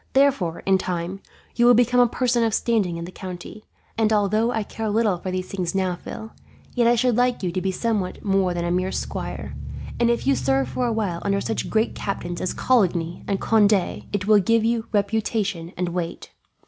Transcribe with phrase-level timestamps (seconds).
[0.13, 1.21] Therefore, in time,
[1.55, 3.65] you will become a person of standing in the county;
[3.99, 6.31] and although I care little for these things now, Phil,
[6.73, 9.55] yet I should like you to be somewhat more than a mere squire;
[9.99, 13.73] and if you serve for a while under such great captains as Coligny and Conde,
[14.11, 16.31] it will give you reputation and weight.